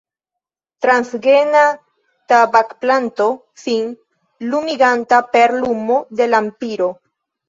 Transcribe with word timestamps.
Transgena 0.83 1.59
tabakplanto 2.31 3.27
sin 3.63 3.91
lumiganta 4.53 5.21
per 5.37 5.55
lumo 5.59 5.99
de 6.21 6.29
lampiro. 6.31 6.89